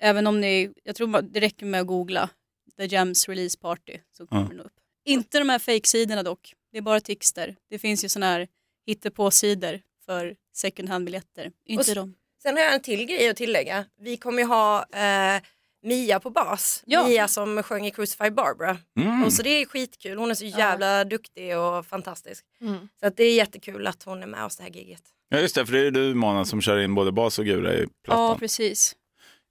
Även 0.00 0.26
om 0.26 0.40
ni, 0.40 0.72
jag 0.82 0.96
tror 0.96 1.22
det 1.22 1.40
räcker 1.40 1.66
med 1.66 1.80
att 1.80 1.86
googla 1.86 2.30
The 2.78 2.86
Gems 2.86 3.28
Release 3.28 3.58
Party 3.58 3.98
så 4.16 4.26
kommer 4.26 4.42
Ja. 4.42 4.48
nog 4.56 4.66
upp. 4.66 4.72
Inte 5.04 5.38
de 5.38 5.48
här 5.48 5.58
fake-sidorna 5.58 6.22
dock. 6.22 6.54
Det 6.72 6.78
är 6.78 6.82
bara 6.82 7.00
Tixter. 7.00 7.56
Det 7.70 7.78
finns 7.78 8.04
ju 8.04 8.08
sådana 8.08 8.26
här 8.32 8.48
hittepå-sidor 8.86 9.80
för 10.06 10.36
second 10.54 10.88
hand-biljetter. 10.88 11.52
Inte 11.64 11.94
de. 11.94 12.14
Sen 12.42 12.56
har 12.56 12.62
jag 12.64 12.74
en 12.74 12.80
till 12.80 13.04
grej 13.06 13.28
att 13.28 13.36
tillägga. 13.36 13.84
Vi 14.00 14.16
kommer 14.16 14.38
ju 14.38 14.44
ha 14.48 14.86
eh, 14.92 15.42
Mia 15.82 16.20
på 16.20 16.30
bas. 16.30 16.82
Ja. 16.86 17.08
Mia 17.08 17.28
som 17.28 17.62
sjöng 17.62 17.86
i 17.86 17.90
Crucify 17.90 18.30
Barbara. 18.30 18.78
Mm. 18.98 19.24
Och 19.24 19.32
så 19.32 19.42
det 19.42 19.50
är 19.50 19.66
skitkul. 19.66 20.18
Hon 20.18 20.30
är 20.30 20.34
så 20.34 20.44
jävla 20.44 21.04
duktig 21.04 21.58
och 21.58 21.86
fantastisk. 21.86 22.44
Mm. 22.60 22.88
Så 23.00 23.06
att 23.06 23.16
det 23.16 23.24
är 23.24 23.34
jättekul 23.34 23.86
att 23.86 24.02
hon 24.02 24.22
är 24.22 24.26
med 24.26 24.44
oss 24.44 24.56
det 24.56 24.62
här 24.62 24.70
giget. 24.70 25.02
Ja 25.28 25.38
just 25.38 25.54
det, 25.54 25.66
för 25.66 25.72
det 25.72 25.86
är 25.86 25.90
du 25.90 26.14
Mona 26.14 26.44
som 26.44 26.60
kör 26.60 26.78
in 26.78 26.94
både 26.94 27.12
bas 27.12 27.38
och 27.38 27.44
gura 27.44 27.74
i 27.74 27.80
Ja, 27.82 27.88
plattan. 28.04 28.38
precis. 28.38 28.96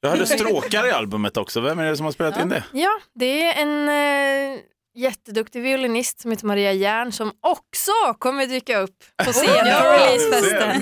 Jag 0.06 0.12
hörde 0.12 0.26
stråkar 0.40 0.88
i 0.88 0.92
albumet 0.92 1.38
också. 1.38 1.62
Vem 1.62 1.80
är 1.80 1.86
det 1.86 1.98
som 1.98 2.06
har 2.06 2.12
spelat 2.12 2.34
Ja. 2.36 2.42
in 2.42 2.50
det? 2.50 2.64
Ja, 2.72 2.90
det 3.16 3.44
är 3.44 3.62
en 3.62 3.90
eh, 3.90 4.60
jätteduktig 4.98 5.62
violinist 5.62 6.20
som 6.22 6.32
heter 6.32 6.46
Maria 6.46 6.72
Järn 6.74 7.12
som 7.12 7.32
också 7.42 7.92
kommer 8.20 8.46
dyka 8.46 8.78
upp 8.80 8.96
på 9.26 9.32
scen 9.32 9.48
på 9.48 9.84
releasefesten. 9.88 10.82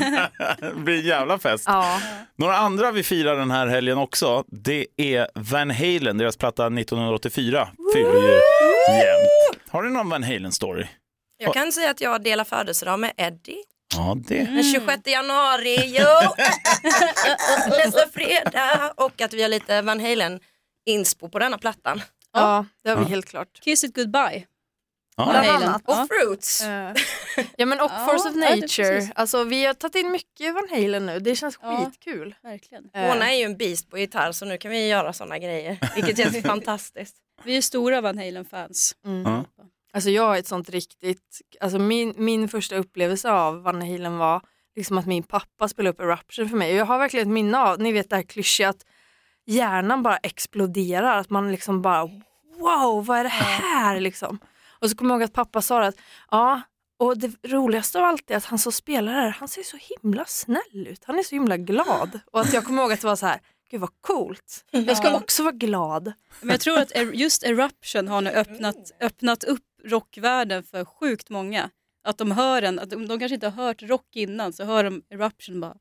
det 0.75 0.75
blir 0.75 0.99
en 0.99 1.05
jävla 1.05 1.39
fest. 1.39 1.63
Ja. 1.67 1.99
Några 2.37 2.57
andra 2.57 2.91
vi 2.91 3.03
firar 3.03 3.35
den 3.37 3.51
här 3.51 3.67
helgen 3.67 3.97
också, 3.97 4.43
det 4.47 4.85
är 4.97 5.27
Van 5.35 5.71
Halen, 5.71 6.17
deras 6.17 6.37
platta 6.37 6.65
1984 6.65 7.67
fyller 7.93 8.13
ju 8.21 8.39
jämnt. 8.97 9.61
Har 9.69 9.83
du 9.83 9.89
någon 9.89 10.09
Van 10.09 10.23
Halen-story? 10.23 10.87
Jag 11.37 11.53
kan 11.53 11.71
säga 11.71 11.89
att 11.91 12.01
jag 12.01 12.23
delar 12.23 12.43
födelsedag 12.43 12.99
med 12.99 13.11
Eddie. 13.17 13.63
Ja, 13.95 14.17
det. 14.27 14.37
Den 14.43 14.63
26 14.63 15.01
januari, 15.07 15.77
jo! 15.99 16.05
Nästa 17.85 18.07
fredag. 18.07 18.93
Och 18.97 19.21
att 19.21 19.33
vi 19.33 19.41
har 19.41 19.49
lite 19.49 19.81
Van 19.81 19.99
Halen 19.99 20.39
inspo 20.85 21.29
på 21.29 21.39
denna 21.39 21.57
plattan. 21.57 22.01
ja, 22.33 22.65
det 22.83 22.89
har 22.89 22.97
vi 22.97 23.03
Ja. 23.03 23.07
helt 23.09 23.25
klart. 23.25 23.59
Kiss 23.61 23.83
it 23.83 23.95
goodbye. 23.95 24.45
Ja. 25.17 25.23
Bland 25.31 25.47
annat. 25.63 25.81
Och 25.85 25.93
Ja. 25.93 26.07
Fruits. 26.09 26.61
Eh, 26.61 26.93
ja 27.57 27.65
men 27.65 27.79
och 27.79 27.91
Ja, 27.91 28.05
Force 28.05 28.29
of 28.29 28.35
ja, 28.35 28.55
Nature. 28.55 29.11
alltså, 29.15 29.43
vi 29.43 29.65
har 29.65 29.73
tagit 29.73 29.95
in 29.95 30.11
mycket 30.11 30.53
Van 30.53 30.67
Halen 30.71 31.05
nu. 31.05 31.19
Det 31.19 31.35
känns 31.35 31.59
Ja. 31.61 31.85
skitkul. 31.85 32.35
Verkligen. 32.43 32.89
Eh, 32.93 33.07
Mona 33.07 33.31
är 33.33 33.37
ju 33.37 33.43
en 33.43 33.57
beast 33.57 33.89
på 33.89 33.97
gitarr 33.97 34.31
så 34.31 34.45
nu 34.45 34.57
kan 34.57 34.71
vi 34.71 34.87
göra 34.87 35.13
sådana 35.13 35.37
grejer. 35.39 35.77
Vilket 35.95 36.17
känns 36.17 36.41
fantastiskt. 36.45 37.15
Vi 37.43 37.57
är 37.57 37.61
stora 37.61 38.01
Van 38.01 38.17
Halen-fans. 38.17 38.95
mm. 39.05 39.23
Ja. 39.23 39.45
Alltså 39.95 40.09
jag 40.09 40.35
är 40.35 40.39
ett 40.39 40.47
sånt 40.47 40.69
riktigt, 40.69 41.41
alltså 41.61 41.79
min, 41.79 42.13
min 42.17 42.49
första 42.49 42.75
upplevelse 42.75 43.31
av 43.31 43.61
Van 43.63 43.81
Halen 43.81 44.17
var 44.17 44.41
liksom 44.75 44.97
att 44.97 45.05
min 45.05 45.23
pappa 45.23 45.67
spelade 45.67 45.93
upp 45.93 45.99
Eruption 45.99 46.49
för 46.49 46.57
mig. 46.57 46.71
Och 46.71 46.77
jag 46.77 46.85
har 46.85 46.97
verkligen 46.97 47.27
ett 47.27 47.33
minne 47.33 47.57
av, 47.57 47.79
ni 47.79 47.91
vet 47.91 48.09
det 48.09 48.15
här 48.15 48.23
klyschiga 48.23 48.69
att 48.69 48.85
hjärnan 49.45 50.03
bara 50.03 50.17
exploderar, 50.17 51.17
att 51.17 51.29
man 51.29 51.51
liksom 51.51 51.81
bara 51.81 52.05
wow, 52.59 53.05
vad 53.05 53.19
är 53.19 53.23
det 53.23 53.29
här 53.29 53.99
liksom? 53.99 54.39
Och 54.79 54.89
så 54.89 54.95
kommer 54.97 55.13
jag 55.13 55.21
ihåg 55.21 55.25
att 55.25 55.33
pappa 55.33 55.61
sa 55.61 55.83
att 55.83 55.95
ja, 56.31 56.61
och 56.99 57.17
det 57.17 57.31
roligaste 57.47 57.99
av 57.99 58.05
allt 58.05 58.31
är 58.31 58.37
att 58.37 58.45
han 58.45 58.59
som 58.59 58.71
spelar 58.71 59.13
här, 59.13 59.29
han 59.29 59.47
ser 59.47 59.63
så 59.63 59.77
himla 60.01 60.25
snäll 60.25 60.87
ut, 60.87 61.03
han 61.05 61.19
är 61.19 61.23
så 61.23 61.35
himla 61.35 61.57
glad. 61.57 62.19
Och 62.31 62.41
att 62.41 62.53
jag 62.53 62.65
kommer 62.65 62.81
ihåg 62.81 62.91
att 62.93 63.01
det 63.01 63.07
var 63.07 63.15
så 63.15 63.25
här, 63.25 63.39
gud 63.71 63.81
vad 63.81 64.01
coolt, 64.01 64.65
jag 64.71 64.97
ska 64.97 65.15
också 65.15 65.43
vara 65.43 65.55
glad. 65.55 66.13
Men 66.41 66.49
jag 66.49 66.59
tror 66.59 66.79
att 66.79 66.91
just 67.13 67.43
Eruption 67.43 68.07
har 68.07 68.21
nu 68.21 68.29
öppnat, 68.29 68.91
öppnat 68.99 69.43
upp 69.43 69.63
rockvärlden 69.85 70.63
för 70.63 70.85
sjukt 70.85 71.29
många. 71.29 71.69
Att 72.03 72.17
de 72.17 72.31
hör 72.31 72.61
en, 72.61 72.79
att 72.79 72.89
de, 72.89 73.07
de 73.07 73.19
kanske 73.19 73.33
inte 73.35 73.47
har 73.49 73.63
hört 73.65 73.81
rock 73.83 74.15
innan 74.15 74.53
så 74.53 74.63
hör 74.63 74.83
de 74.83 75.01
Eruption 75.09 75.55
och 75.55 75.61
bara 75.61 75.77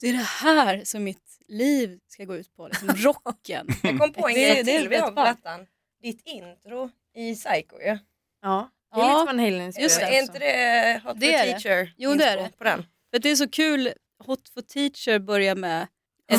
det 0.00 0.08
är 0.08 0.12
det 0.12 0.18
här 0.18 0.82
som 0.84 1.04
mitt 1.04 1.38
liv 1.48 1.98
ska 2.08 2.24
gå 2.24 2.36
ut 2.36 2.56
på, 2.56 2.68
liksom 2.68 2.88
rocken. 2.96 3.66
Jag 3.82 3.98
kom 3.98 4.12
på 4.12 4.28
en 4.28 4.34
Det- 4.34 4.40
grej 4.40 4.62
det 4.64 4.76
är 4.76 4.78
till 4.80 4.88
vi 4.88 4.96
har 4.96 5.02
på 5.02 5.06
rätt 5.08 5.14
bra. 5.14 5.24
plattan. 5.24 5.66
Ditt 6.02 6.20
intro 6.24 6.90
i 7.14 7.34
Psycho 7.34 7.80
ju. 7.80 7.98
Ja, 8.42 8.70
det 8.94 9.00
är 9.00 9.04
Ja, 9.04 9.18
lite 9.20 9.26
Van 9.26 9.38
Halen 9.38 9.72
just 9.78 10.00
Är 10.00 10.20
inte 10.22 10.38
det 10.38 11.00
Hot 11.04 11.20
Det 11.20 11.26
for 11.26 11.34
är 11.34 11.46
det. 11.46 11.60
Teacher? 11.60 11.94
Jo, 11.96 12.14
det 12.14 12.24
är 12.24 12.36
det. 12.36 12.50
På 12.58 12.64
den? 12.64 12.84
För 13.12 13.18
det 13.18 13.28
är 13.30 13.36
så 13.36 13.48
kul, 13.48 13.92
Hot 14.24 14.48
for 14.54 14.60
Teacher 14.62 15.18
börjar 15.18 15.54
med 15.54 15.86
ett, 16.28 16.38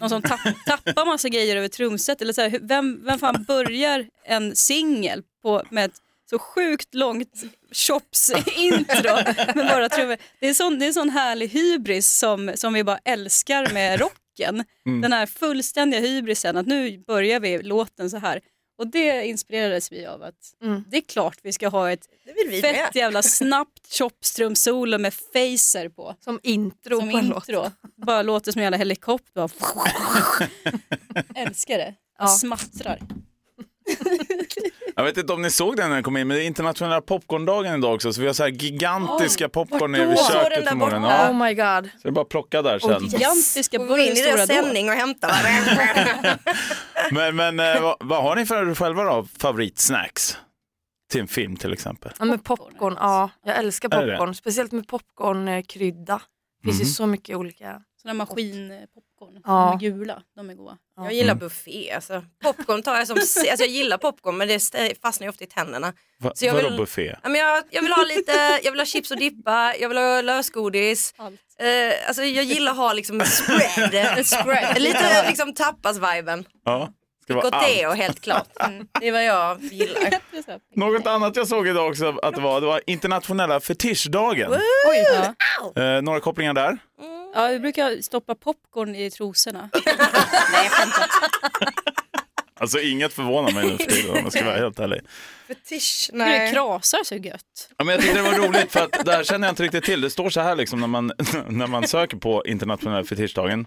någon 0.00 0.08
som 0.10 0.22
tapp, 0.22 0.40
tappar 0.66 1.06
massa 1.06 1.28
grejer 1.28 1.56
över 1.56 1.68
trumset. 1.68 2.22
Eller 2.22 2.32
så 2.32 2.40
här, 2.40 2.58
vem, 2.62 3.04
vem 3.04 3.18
fan 3.18 3.44
börjar 3.48 4.06
en 4.24 4.56
singel 4.56 5.22
på- 5.42 5.62
med 5.70 5.84
ett 5.84 5.96
så 6.32 6.38
sjukt 6.38 6.94
långt 6.94 7.42
chops-intro 7.72 9.14
med 9.54 9.66
bara 9.66 9.88
trummor. 9.88 10.16
Det 10.40 10.48
är 10.48 10.54
sån, 10.54 10.78
det 10.78 10.86
är 10.86 10.92
sån 10.92 11.10
härlig 11.10 11.48
hybris 11.48 12.10
som, 12.18 12.52
som 12.54 12.72
vi 12.72 12.84
bara 12.84 12.98
älskar 13.04 13.72
med 13.74 14.00
rocken. 14.00 14.64
Den 14.84 15.12
här 15.12 15.26
fullständiga 15.26 16.00
hybrisen 16.00 16.56
att 16.56 16.66
nu 16.66 16.98
börjar 17.06 17.40
vi 17.40 17.62
låten 17.62 18.10
så 18.10 18.16
här. 18.16 18.40
Och 18.78 18.86
det 18.86 19.26
inspirerades 19.26 19.92
vi 19.92 20.06
av 20.06 20.22
att 20.22 20.34
Mm. 20.62 20.84
det 20.90 20.96
är 20.96 21.00
klart 21.00 21.38
vi 21.42 21.52
ska 21.52 21.68
ha 21.68 21.90
ett 21.92 22.08
Det 22.24 22.32
vill 22.32 22.48
vi 22.50 22.60
fett 22.60 22.76
med. 22.76 22.90
jävla 22.94 23.22
snabbt 23.22 23.94
chopstrumsolo 23.98 24.98
med 24.98 25.14
facer 25.14 25.88
på. 25.88 26.16
Som 26.24 26.40
intro 26.42 27.00
Som 27.00 27.10
på 27.10 27.18
en 27.18 27.28
låt. 27.28 27.48
intro. 27.48 27.70
Bara 28.06 28.22
låter 28.22 28.52
som 28.52 28.58
en 28.58 28.62
jävla 28.62 28.76
helikopter. 28.78 29.50
Älskar 31.34 31.78
det. 31.78 31.94
Ja. 32.18 32.26
Smattrar. 32.26 32.98
Jag 34.96 35.04
vet 35.04 35.16
inte 35.16 35.32
om 35.32 35.42
ni 35.42 35.50
såg 35.50 35.76
den 35.76 35.88
när 35.88 35.94
den 35.94 36.02
kom 36.04 36.16
in, 36.16 36.28
men 36.28 36.36
det 36.36 36.42
är 36.44 36.46
internationella 36.46 37.00
popcorndagen 37.00 37.78
idag 37.78 37.94
också, 37.94 38.12
så 38.12 38.20
vi 38.20 38.26
har 38.26 38.34
så 38.34 38.42
här 38.42 38.50
gigantiska 38.50 39.48
popcorn 39.48 39.92
nere 39.92 40.06
vid 40.06 40.18
köket 40.18 40.68
förmodligen. 40.68 41.02
borta? 41.02 41.14
Ja, 41.24 41.30
Oh 41.30 41.36
my 41.44 41.54
god. 41.54 41.90
så 41.92 41.98
det 42.02 42.08
är 42.08 42.12
bara 42.12 42.22
att 42.22 42.28
plocka 42.28 42.62
där 42.62 42.78
sen. 42.78 43.06
Gigantiska 43.06 43.78
Går 43.78 43.96
vi 43.96 44.06
in 44.06 44.12
i 44.12 44.16
stora 44.16 44.34
deras 44.36 44.48
då. 44.48 44.54
sändning 44.54 44.88
och 44.88 44.94
hämtar 44.94 45.28
varandra? 45.28 46.38
Men, 47.10 47.36
men 47.36 47.60
eh, 47.60 47.82
vad, 47.82 47.96
vad 48.00 48.22
har 48.22 48.36
ni 48.36 48.46
för 48.46 48.70
er 48.70 48.74
själva 48.74 49.04
då, 49.04 49.26
favoritsnacks? 49.38 50.36
Till 51.10 51.20
en 51.20 51.28
film 51.28 51.56
till 51.56 51.72
exempel. 51.72 52.12
Ja, 52.18 52.24
men 52.24 52.38
popcorn, 52.38 52.96
ja. 53.00 53.30
Jag 53.44 53.56
älskar 53.56 53.88
popcorn. 53.88 54.34
Speciellt 54.34 54.72
med 54.72 54.88
popcornkrydda. 54.88 56.22
Det 56.62 56.68
finns 56.68 56.80
ju 56.80 56.84
Mhm. 56.84 56.92
så 56.92 57.06
mycket 57.06 57.36
olika. 57.36 57.82
Såna 58.02 58.14
maskinpopcorn. 58.14 59.40
Ja. 59.44 59.78
De 59.80 59.86
är 59.86 59.90
gula. 59.90 60.22
De 60.36 60.50
är 60.50 60.54
goda. 60.54 60.76
Ja. 60.96 61.04
Jag 61.04 61.12
gillar 61.12 61.34
buffé. 61.34 61.92
Alltså. 61.92 62.24
Popcorn 62.44 62.82
tar 62.82 62.96
jag 62.96 63.06
som... 63.06 63.16
Alltså 63.16 63.44
jag 63.64 63.68
gillar 63.68 63.98
popcorn 63.98 64.36
men 64.36 64.48
det 64.48 64.54
st- 64.54 64.94
fastnar 65.02 65.24
ju 65.24 65.30
ofta 65.30 65.44
i 65.44 65.46
tänderna. 65.46 65.92
Va, 66.20 66.32
Så 66.34 66.46
jag 66.46 66.54
vadå 66.54 66.68
vill- 66.68 66.76
buffé? 66.78 67.16
Ja, 67.22 67.28
men 67.28 67.40
jag, 67.40 67.62
jag 67.70 67.82
vill 67.82 67.92
ha 67.92 68.04
lite, 68.04 68.60
jag 68.62 68.70
vill 68.72 68.80
ha 68.80 68.86
chips 68.86 69.10
och 69.10 69.16
dippa, 69.16 69.74
jag 69.80 69.88
vill 69.88 69.98
ha 69.98 70.20
lösgodis. 70.20 71.14
Allt. 71.16 71.40
Eh, 71.58 72.08
alltså 72.08 72.22
jag 72.24 72.44
gillar 72.44 72.72
att 72.72 72.78
ha 72.78 72.92
liksom 72.92 73.20
spread. 73.20 74.26
spread. 74.26 74.82
Lite 74.82 75.26
liksom 75.28 75.54
tapas-viben. 75.54 76.44
Ja, 76.64 76.88
ska 77.22 77.34
vara 77.34 77.48
allt. 77.48 77.66
Goteo 77.66 77.90
helt 77.90 78.20
klart. 78.20 78.48
Mm. 78.60 78.86
Det 79.00 79.08
är 79.08 79.12
vad 79.12 79.24
jag 79.24 79.60
gillar. 79.62 80.00
Något 80.76 81.06
annat 81.06 81.36
jag 81.36 81.48
såg 81.48 81.68
idag 81.68 81.88
också 81.88 82.18
att 82.22 82.34
det 82.34 82.40
var, 82.40 82.60
det 82.60 82.66
var 82.66 82.80
internationella 82.86 83.60
fetischdagen. 83.60 84.52
Oj, 84.88 85.04
ja. 85.74 85.82
Eh, 85.82 86.02
några 86.02 86.20
kopplingar 86.20 86.54
där? 86.54 86.78
Ja, 87.34 87.46
vi 87.48 87.58
brukar 87.58 88.02
stoppa 88.02 88.34
popcorn 88.34 88.94
i 88.94 89.10
trosorna. 89.10 89.68
Nej, 89.86 90.64
jag 90.64 90.70
skämtar. 90.72 91.06
Alltså 92.60 92.80
inget 92.80 93.12
förvånar 93.12 93.52
mig 93.52 93.64
nu 93.66 93.76
för 93.78 93.84
tiden 93.84 94.10
om 94.10 94.16
jag 94.22 94.32
ska 94.32 94.44
vara 94.44 94.56
helt 94.56 94.78
ärlig. 94.78 95.00
Fetisch, 95.48 96.08
Det 96.12 96.18
nej. 96.18 96.52
krasar 96.52 97.04
så 97.04 97.14
gött. 97.14 97.70
Ja, 97.76 97.84
men 97.84 97.94
jag 97.94 98.02
tyckte 98.02 98.16
det 98.22 98.30
var 98.30 98.38
roligt 98.48 98.72
för 98.72 98.80
att 98.80 99.04
det 99.04 99.12
här 99.12 99.24
känner 99.24 99.46
jag 99.46 99.52
inte 99.52 99.62
riktigt 99.62 99.84
till. 99.84 100.00
Det 100.00 100.10
står 100.10 100.30
så 100.30 100.40
här 100.40 100.56
liksom 100.56 100.80
när 100.80 100.86
man, 100.86 101.12
när 101.48 101.66
man 101.66 101.88
söker 101.88 102.16
på 102.16 102.44
internationella 102.46 103.04
fetischdagen. 103.04 103.66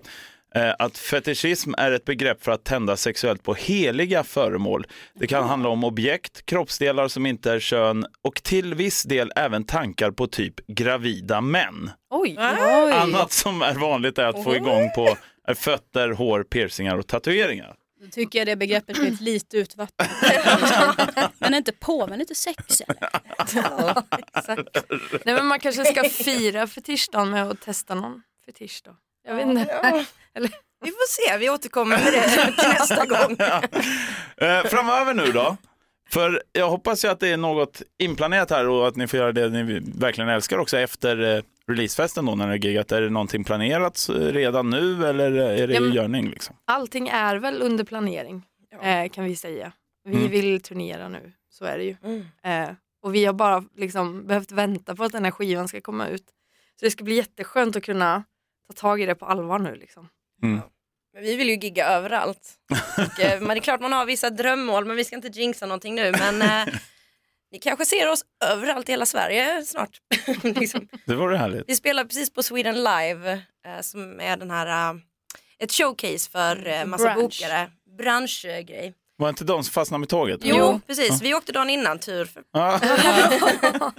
Eh, 0.56 0.74
att 0.80 0.98
fetischism 0.98 1.74
är 1.78 1.92
ett 1.92 2.06
begrepp 2.06 2.44
för 2.44 2.52
att 2.52 2.64
tända 2.64 2.98
sexuellt 2.98 3.44
på 3.44 3.54
heliga 3.54 4.24
föremål. 4.24 4.88
Det 5.14 5.28
kan 5.28 5.44
handla 5.44 5.70
om 5.70 5.84
objekt, 5.84 6.46
kroppsdelar 6.46 7.08
som 7.08 7.26
inte 7.26 7.52
är 7.52 7.60
kön 7.60 8.06
och 8.22 8.44
till 8.44 8.74
viss 8.74 9.04
del 9.04 9.32
även 9.36 9.64
tankar 9.64 10.12
på 10.12 10.28
typ 10.28 10.68
gravida 10.68 11.42
män. 11.42 11.92
Oj. 12.10 12.38
Oj. 12.40 12.92
Annat 12.92 13.32
som 13.32 13.62
är 13.62 13.74
vanligt 13.74 14.18
är 14.18 14.26
att 14.26 14.44
få 14.44 14.56
igång 14.56 14.90
på 14.96 15.18
är 15.48 15.54
fötter, 15.54 16.10
hår, 16.10 16.44
piercingar 16.44 16.98
och 16.98 17.08
tatueringar. 17.08 17.76
Då 18.02 18.08
tycker 18.08 18.40
jag 18.40 18.48
det 18.48 18.56
begreppet 18.56 18.98
blir 18.98 19.18
lite 19.20 19.58
utvattnat. 19.58 20.10
men 21.40 21.54
inte 21.54 21.72
på, 21.72 22.08
men 22.08 22.20
lite 22.20 22.36
sex 22.36 22.82
eller? 22.82 23.10
Nej, 25.26 25.36
men 25.36 25.46
man 25.46 25.60
kanske 25.60 25.86
ska 25.86 26.04
fira 26.04 26.68
fetischdagen 26.68 27.30
med 27.30 27.48
att 27.50 27.62
testa 27.62 27.96
någon 27.96 28.22
fetisch 28.46 28.82
då. 28.86 28.96
Jag 29.26 29.36
vet 29.36 29.48
inte. 29.48 30.06
Vi 30.84 30.92
får 30.92 31.08
se, 31.32 31.38
vi 31.38 31.50
återkommer 31.50 31.98
med 31.98 32.14
det 32.14 32.30
till 32.62 32.70
nästa 32.70 33.06
gång. 33.26 33.38
Eh, 34.38 34.64
framöver 34.64 35.14
nu 35.14 35.32
då? 35.32 35.58
För 36.10 36.44
jag 36.52 36.70
hoppas 36.70 37.06
ju 37.06 37.10
att 37.10 37.20
det 37.20 37.28
är 37.30 37.38
något 37.38 37.82
inplanerat 38.00 38.50
här 38.50 38.68
och 38.68 38.88
att 38.88 38.96
ni 38.96 39.08
får 39.08 39.20
göra 39.20 39.32
det 39.32 39.50
ni 39.50 39.80
verkligen 39.96 40.30
älskar 40.30 40.58
också 40.58 40.78
efter 40.78 41.36
eh, 41.38 41.42
releasefesten 41.68 42.26
då 42.26 42.36
när 42.36 42.48
det 42.48 42.54
är 42.54 42.58
giggat. 42.58 42.92
Är 42.92 43.02
det 43.02 43.10
någonting 43.10 43.44
planerat 43.44 44.10
eh, 44.10 44.14
redan 44.14 44.70
nu 44.70 45.08
eller 45.08 45.32
är 45.32 45.68
det 45.68 45.74
Ja, 45.74 45.82
i 45.82 45.90
görning? 45.90 46.30
Liksom? 46.30 46.56
Allting 46.66 47.08
är 47.08 47.36
väl 47.36 47.62
under 47.62 47.84
planering 47.84 48.44
eh, 48.84 49.10
kan 49.10 49.24
vi 49.24 49.36
säga. 49.36 49.72
Vi 50.08 50.16
Mm. 50.16 50.28
vill 50.32 50.62
turnera 50.62 51.10
nu, 51.10 51.32
så 51.50 51.66
är 51.66 51.78
det 51.78 51.84
ju. 51.84 51.96
Mm. 52.04 52.26
Eh, 52.70 52.76
och 53.04 53.16
vi 53.16 53.26
har 53.26 53.34
bara 53.34 53.64
liksom 53.78 54.28
behövt 54.28 54.52
vänta 54.52 54.96
på 54.96 55.04
att 55.04 55.12
den 55.12 55.24
här 55.24 55.32
skivan 55.32 55.68
ska 55.68 55.82
komma 55.82 56.08
ut. 56.08 56.24
Så 56.80 56.86
det 56.86 56.92
ska 56.92 57.04
bli 57.04 57.16
jätteskönt 57.16 57.76
att 57.76 57.84
kunna 57.84 58.24
ta 58.68 58.74
tag 58.82 59.02
i 59.02 59.06
det 59.06 59.16
på 59.16 59.26
allvar 59.26 59.60
nu. 59.60 59.76
Liksom. 59.76 60.10
Men 60.42 61.24
vi 61.24 61.36
vill 61.36 61.50
ju 61.50 61.56
gigga 61.56 61.88
överallt. 61.88 62.54
Och, 62.98 63.20
eh, 63.20 63.40
men 63.40 63.48
det 63.50 63.56
är 63.56 63.60
klart 63.60 63.82
man 63.82 63.94
har 63.94 64.06
vissa 64.06 64.30
drömmål 64.30 64.86
men 64.86 64.96
vi 64.96 65.04
ska 65.06 65.16
inte 65.16 65.28
jinxa 65.28 65.66
någonting 65.66 65.96
nu. 65.96 66.12
Men 66.12 66.42
eh, 66.42 66.74
ni 67.52 67.60
kanske 67.60 67.86
ser 67.86 68.10
oss 68.12 68.26
överallt 68.46 68.90
i 68.90 68.92
hela 68.92 69.06
Sverige 69.06 69.66
snart. 69.66 70.02
liksom. 70.44 70.88
Det 71.06 71.16
vore 71.16 71.38
härligt. 71.38 71.64
Vi 71.68 71.76
spelar 71.76 72.04
precis 72.04 72.34
på 72.34 72.44
Sweden 72.44 72.76
Live 72.76 73.32
eh, 73.66 73.82
som 73.82 74.20
är 74.20 74.38
den 74.38 74.52
här, 74.52 74.92
eh, 74.94 75.02
ett 75.60 75.72
showcase 75.72 76.30
för 76.30 76.68
eh, 76.68 76.86
massa 76.86 77.04
Bransch. 77.04 77.22
bokare. 77.22 77.72
Branschgrej. 77.98 78.94
Var 79.18 79.30
inte 79.30 79.44
de 79.44 79.64
som 79.64 79.72
fastnade 79.72 80.00
med 80.00 80.10
tåget? 80.10 80.40
Jo, 80.44 80.80
precis. 80.88 81.22
Vi 81.22 81.34
åkte 81.34 81.52
dagen 81.52 81.70
innan, 81.70 82.00
tur. 82.00 82.26
För, 82.26 82.44
Ja. 82.52 82.80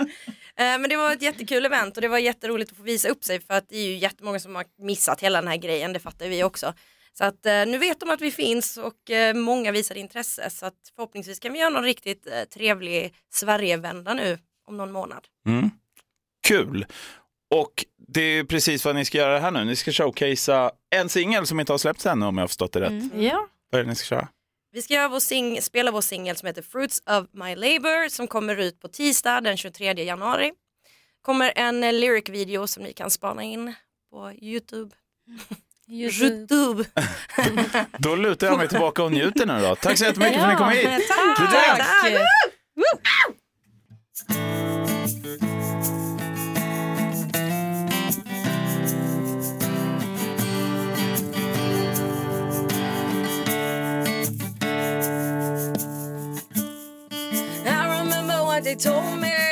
Eh, 0.59 0.79
Men 0.79 0.89
det 0.89 0.97
var 0.97 1.13
ett 1.13 1.23
jättekul 1.23 1.67
event 1.67 1.97
och 1.97 2.03
det 2.03 2.09
var 2.09 2.19
jätteroligt 2.19 2.71
att 2.71 2.77
få 2.77 2.83
visa 2.83 3.09
upp 3.09 3.25
sig 3.25 3.41
för 3.41 3.55
att 3.55 3.69
det 3.69 3.77
är 3.77 3.89
ju 3.89 3.97
jättemånga 3.97 4.41
som 4.41 4.55
har 4.55 4.65
missat 4.79 5.21
hela 5.21 5.41
den 5.41 5.49
här 5.49 5.57
grejen, 5.57 5.93
det 5.93 5.99
fattar 6.01 6.29
vi 6.29 6.45
också. 6.45 6.75
Så 7.19 7.25
att 7.25 7.47
eh, 7.47 7.67
nu 7.67 7.79
vet 7.79 8.01
de 8.01 8.11
att 8.11 8.21
vi 8.21 8.31
finns 8.31 8.77
och 8.77 9.11
eh, 9.11 9.35
många 9.35 9.73
visar 9.73 9.95
intresse 9.95 10.51
så 10.51 10.67
att 10.67 10.93
förhoppningsvis 10.95 11.39
kan 11.39 11.53
vi 11.53 11.59
göra 11.59 11.71
någon 11.71 11.85
riktigt 11.85 12.27
trevlig 12.55 13.15
Sverigevända 13.31 14.15
nu 14.15 14.39
om 14.69 14.77
någon 14.77 14.93
månad. 14.93 15.25
Mm. 15.47 15.71
Kul. 16.49 16.87
Och 17.55 17.85
det 18.09 18.21
är 18.21 18.45
precis 18.45 18.85
vad 18.85 18.95
ni 18.95 19.05
ska 19.05 19.19
göra 19.19 19.39
här 19.39 19.51
nu. 19.51 19.65
Ni 19.65 19.77
ska 19.77 19.93
showcasea 19.93 20.71
en 20.91 21.09
singel 21.09 21.47
som 21.47 21.61
inte 21.61 21.73
har 21.73 21.79
släppts 21.79 22.07
ännu 22.07 22.27
om 22.27 22.37
jag 22.37 22.43
har 22.43 22.49
förstått 22.49 22.73
det 22.73 22.81
rätt. 22.81 22.91
Mm. 22.91 23.23
Ja. 23.23 23.49
Vad 23.71 23.81
är 23.81 23.85
det 23.85 23.91
ni 23.91 23.97
ska 23.97 24.07
köra? 24.07 24.29
Vi 24.77 24.83
ska 24.83 24.95
göra 24.95 25.09
vår 25.09 25.19
sing- 25.19 25.61
spela 25.61 25.91
vår 25.91 26.01
singel 26.01 26.37
som 26.37 26.47
heter 26.47 26.63
Fruits 26.63 27.03
of 27.07 27.27
My 27.33 27.55
Labor 27.55 28.09
som 28.09 28.27
kommer 28.27 28.57
ut 28.57 28.81
på 28.81 28.89
tisdag 28.89 29.41
den 29.41 29.57
23 29.57 30.05
januari. 30.05 30.53
Kommer 31.23 31.53
en 31.57 31.85
eh, 31.85 31.93
lyric-video 31.93 32.67
som 32.67 32.83
ni 32.83 32.93
kan 32.93 33.11
spana 33.11 33.43
in 33.43 33.75
på 34.11 34.33
Youtube. 34.33 34.95
Youtube. 35.89 36.85
Då 37.99 38.17
lutar 38.17 38.47
jag 38.47 38.59
mig 38.59 38.69
tillbaka 38.69 39.03
och 39.03 39.13
njuter 39.13 39.47
nu 39.47 39.61
då. 39.61 39.77
Tack 39.77 39.99
så 39.99 40.05
jättemycket 40.05 40.41
för 40.41 40.47
att 40.49 40.53
ni 40.53 40.59
kom 40.59 40.71
hit. 40.71 41.09
Tack! 41.09 41.53
Där. 41.53 41.77
Tack! 41.77 42.13
Told 58.77 59.21
me. 59.21 59.46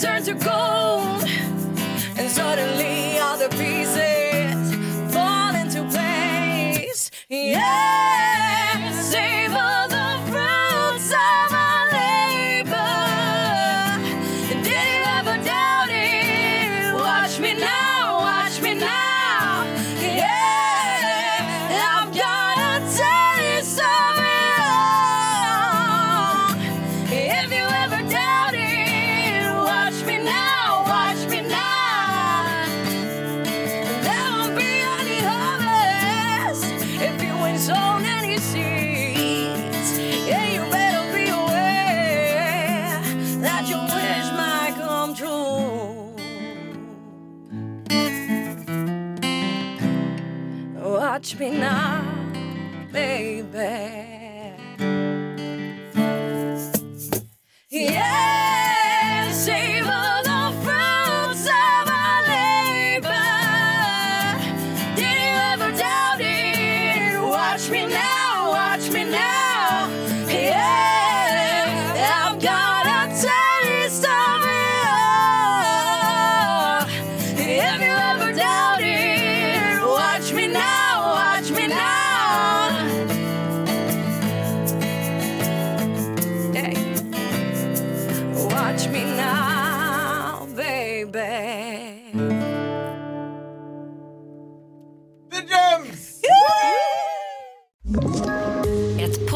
turns 0.00 0.28
her 0.28 0.34
gold. 0.34 0.59